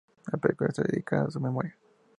La 0.33 0.39
película 0.39 0.69
está 0.69 0.81
dedicada 0.81 1.27
a 1.27 1.29
su 1.29 1.39
memoria. 1.39 1.77